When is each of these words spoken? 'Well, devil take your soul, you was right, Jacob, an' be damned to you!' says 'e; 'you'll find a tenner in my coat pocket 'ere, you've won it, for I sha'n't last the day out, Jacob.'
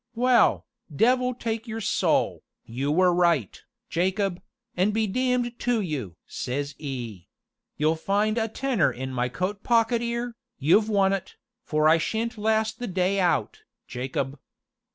'Well, 0.15 0.65
devil 0.91 1.35
take 1.35 1.67
your 1.67 1.79
soul, 1.79 2.41
you 2.65 2.91
was 2.91 3.13
right, 3.15 3.61
Jacob, 3.87 4.41
an' 4.75 4.89
be 4.89 5.05
damned 5.05 5.59
to 5.59 5.79
you!' 5.79 6.15
says 6.25 6.73
'e; 6.79 7.27
'you'll 7.77 7.95
find 7.95 8.39
a 8.39 8.47
tenner 8.47 8.91
in 8.91 9.13
my 9.13 9.29
coat 9.29 9.61
pocket 9.61 10.01
'ere, 10.01 10.33
you've 10.57 10.89
won 10.89 11.13
it, 11.13 11.35
for 11.63 11.87
I 11.87 11.99
sha'n't 11.99 12.35
last 12.39 12.79
the 12.79 12.87
day 12.87 13.19
out, 13.19 13.61
Jacob.' 13.87 14.39